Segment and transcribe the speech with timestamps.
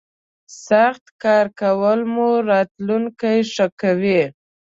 [0.65, 4.21] سخت کار کولو مو راتلوونکی ښه کوي.